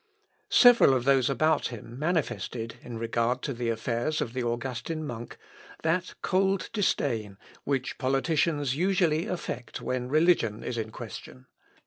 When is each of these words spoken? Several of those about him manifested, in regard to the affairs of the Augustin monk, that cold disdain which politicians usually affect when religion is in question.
Several 0.49 0.95
of 0.95 1.03
those 1.03 1.29
about 1.29 1.67
him 1.67 1.99
manifested, 1.99 2.77
in 2.81 2.97
regard 2.97 3.43
to 3.43 3.53
the 3.53 3.69
affairs 3.69 4.19
of 4.19 4.33
the 4.33 4.41
Augustin 4.41 5.05
monk, 5.05 5.37
that 5.83 6.15
cold 6.23 6.71
disdain 6.73 7.37
which 7.65 7.99
politicians 7.99 8.75
usually 8.75 9.27
affect 9.27 9.79
when 9.79 10.09
religion 10.09 10.63
is 10.63 10.79
in 10.79 10.89
question. 10.89 11.45